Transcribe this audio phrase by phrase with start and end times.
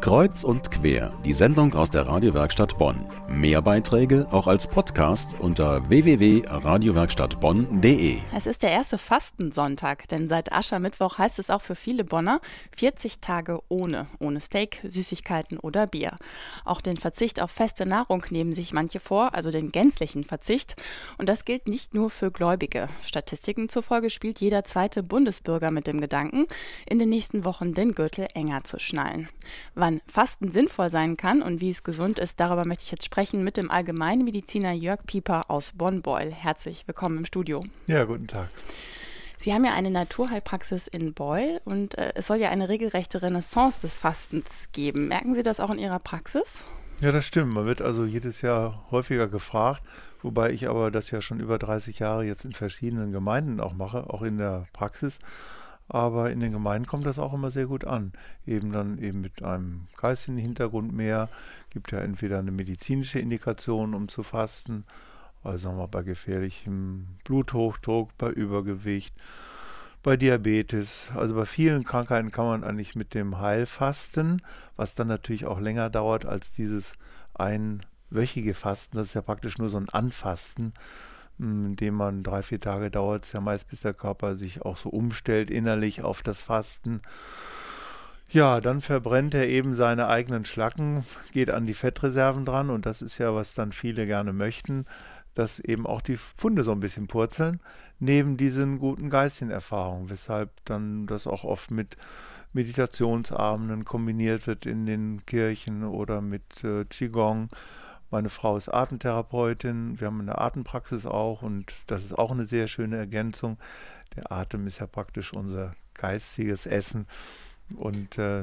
[0.00, 3.04] Kreuz und quer, die Sendung aus der Radiowerkstatt Bonn.
[3.28, 8.18] Mehr Beiträge auch als Podcast unter www.radiowerkstattbonn.de.
[8.34, 12.40] Es ist der erste Fastensonntag, denn seit Aschermittwoch heißt es auch für viele Bonner
[12.76, 16.16] 40 Tage ohne, ohne Steak, Süßigkeiten oder Bier.
[16.64, 20.76] Auch den Verzicht auf feste Nahrung nehmen sich manche vor, also den gänzlichen Verzicht.
[21.18, 22.88] Und das gilt nicht nur für Gläubige.
[23.02, 26.46] Statistiken zufolge spielt jeder zweite Bundesbürger mit dem Gedanken,
[26.86, 29.28] in den nächsten Wochen den Gürtel enger zu schnallen.
[29.88, 33.42] Wann Fasten sinnvoll sein kann und wie es gesund ist, darüber möchte ich jetzt sprechen
[33.42, 36.30] mit dem Allgemeinmediziner Jörg Pieper aus Bonn-Beul.
[36.30, 37.64] Herzlich willkommen im Studio.
[37.86, 38.50] Ja, guten Tag.
[39.38, 43.80] Sie haben ja eine Naturheilpraxis in Beul und äh, es soll ja eine regelrechte Renaissance
[43.80, 45.08] des Fastens geben.
[45.08, 46.58] Merken Sie das auch in Ihrer Praxis?
[47.00, 47.54] Ja, das stimmt.
[47.54, 49.82] Man wird also jedes Jahr häufiger gefragt,
[50.20, 54.10] wobei ich aber das ja schon über 30 Jahre jetzt in verschiedenen Gemeinden auch mache,
[54.10, 55.18] auch in der Praxis.
[55.88, 58.12] Aber in den Gemeinden kommt das auch immer sehr gut an.
[58.46, 61.28] Eben dann eben mit einem geistigen Hintergrund mehr.
[61.70, 64.84] Gibt ja entweder eine medizinische Indikation, um zu fasten,
[65.42, 69.14] also sagen wir bei gefährlichem Bluthochdruck, bei Übergewicht,
[70.02, 71.10] bei Diabetes.
[71.14, 74.42] Also bei vielen Krankheiten kann man eigentlich mit dem Heilfasten,
[74.76, 76.94] was dann natürlich auch länger dauert als dieses
[77.34, 78.96] einwöchige Fasten.
[78.96, 80.74] Das ist ja praktisch nur so ein Anfasten
[81.38, 84.88] indem man drei, vier Tage dauert es ja meist, bis der Körper sich auch so
[84.88, 87.00] umstellt innerlich auf das Fasten.
[88.30, 93.00] Ja, dann verbrennt er eben seine eigenen Schlacken, geht an die Fettreserven dran und das
[93.00, 94.84] ist ja, was dann viele gerne möchten,
[95.34, 97.60] dass eben auch die Funde so ein bisschen purzeln,
[97.98, 101.96] neben diesen guten geistigen Erfahrungen, weshalb dann das auch oft mit
[102.52, 107.48] Meditationsabenden kombiniert wird in den Kirchen oder mit äh, Qigong
[108.10, 112.68] meine Frau ist Atemtherapeutin, wir haben eine Atempraxis auch und das ist auch eine sehr
[112.68, 113.58] schöne Ergänzung.
[114.16, 117.06] Der Atem ist ja praktisch unser geistiges Essen
[117.76, 118.42] und äh,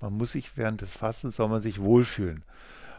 [0.00, 2.44] man muss sich während des Fastens soll man sich wohlfühlen.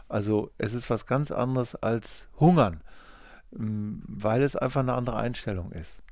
[0.08, 2.82] Also es ist was ganz anderes als Hungern,
[3.50, 6.02] weil es einfach eine andere Einstellung ist.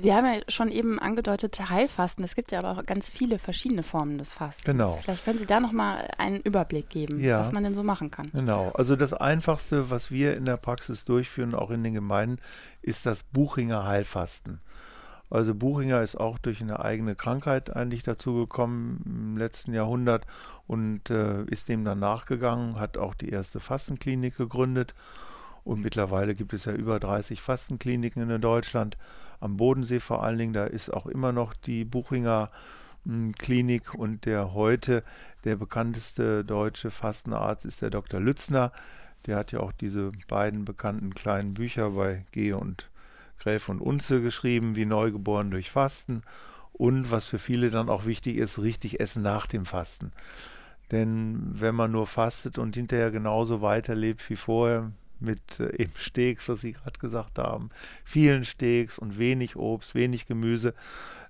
[0.00, 2.24] Sie haben ja schon eben angedeutet Heilfasten.
[2.24, 4.64] Es gibt ja aber auch ganz viele verschiedene Formen des Fastens.
[4.64, 4.98] Genau.
[5.02, 7.38] Vielleicht können Sie da nochmal einen Überblick geben, ja.
[7.38, 8.30] was man denn so machen kann.
[8.34, 8.70] Genau.
[8.74, 12.38] Also das Einfachste, was wir in der Praxis durchführen, auch in den Gemeinden,
[12.82, 14.60] ist das Buchinger Heilfasten.
[15.30, 20.24] Also Buchinger ist auch durch eine eigene Krankheit eigentlich dazu gekommen im letzten Jahrhundert
[20.66, 24.94] und äh, ist dem dann nachgegangen, hat auch die erste Fastenklinik gegründet
[25.64, 28.96] und mittlerweile gibt es ja über 30 Fastenkliniken in Deutschland
[29.40, 30.52] am Bodensee vor allen Dingen.
[30.52, 32.50] Da ist auch immer noch die Buchinger
[33.04, 35.02] hm, Klinik und der heute
[35.44, 38.20] der bekannteste deutsche Fastenarzt ist der Dr.
[38.20, 38.72] Lützner.
[39.26, 42.88] Der hat ja auch diese beiden bekannten kleinen Bücher bei Gehe und
[43.38, 46.22] Gräfe und Unze geschrieben, wie Neugeboren durch Fasten.
[46.72, 50.12] Und was für viele dann auch wichtig ist, richtig essen nach dem Fasten.
[50.90, 56.48] Denn wenn man nur fastet und hinterher genauso weiterlebt wie vorher, mit äh, eben Steaks,
[56.48, 57.70] was Sie gerade gesagt haben,
[58.04, 60.74] vielen Steaks und wenig Obst, wenig Gemüse,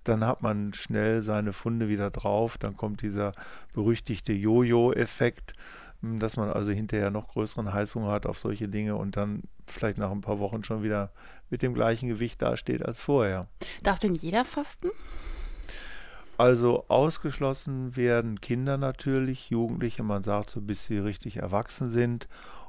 [0.04, 2.59] dann hat man schnell seine Funde wieder drauf.
[2.59, 3.32] Dann kommt dieser
[3.75, 5.54] berüchtigte Jojo-Effekt,
[6.00, 9.99] hm, dass man also hinterher noch größeren Heißhunger hat auf solche Dinge und dann vielleicht
[9.99, 11.10] nach ein paar Wochen schon wieder
[11.50, 13.49] mit dem gleichen Gewicht dasteht als vorher.
[13.82, 14.91] Darf denn jeder fasten?
[16.38, 22.28] Also ausgeschlossen werden Kinder natürlich, Jugendliche, man sagt so, bis sie richtig erwachsen sind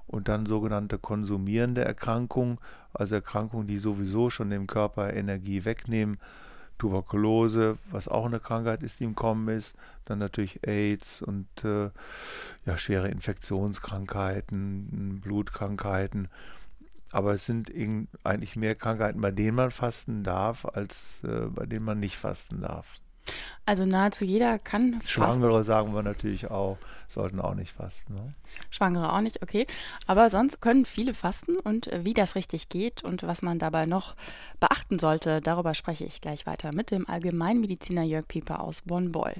[0.10, 2.58] und dann sogenannte konsumierende Erkrankungen,
[2.94, 6.18] also Erkrankungen, die sowieso schon dem Körper Energie wegnehmen.
[6.80, 9.76] Tuberkulose, was auch eine Krankheit ist, die im Kommen ist,
[10.06, 11.92] dann natürlich AIDS und äh,
[12.66, 16.30] ja, schwere Infektionskrankheiten, Blutkrankheiten.
[17.12, 17.72] Aber es sind
[18.24, 22.62] eigentlich mehr Krankheiten, bei denen man fasten darf, als äh, bei denen man nicht fasten
[22.62, 23.02] darf.
[23.66, 25.64] Also nahezu jeder kann Schwangere fasten.
[25.64, 26.78] sagen wir natürlich auch,
[27.08, 28.16] sollten auch nicht fasten.
[28.16, 28.34] Ne?
[28.70, 29.68] Schwangere auch nicht, okay.
[30.08, 33.86] Aber sonst können viele fasten und äh, wie das richtig geht und was man dabei
[33.86, 34.16] noch
[34.60, 39.36] beachten sollte, darüber spreche ich gleich weiter mit dem Allgemeinmediziner Jörg Pieper aus Bonn-Beul.